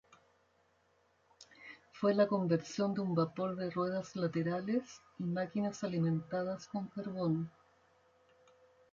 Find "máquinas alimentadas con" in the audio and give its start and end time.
5.25-6.87